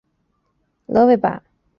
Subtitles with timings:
[0.87, 1.43] 勒维巴。